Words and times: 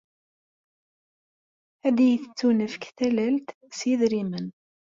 Ad 1.87 1.97
iyi-tettunefk 2.05 2.83
tallalt 2.97 3.47
s 3.77 3.79
yidrimen? 3.87 4.47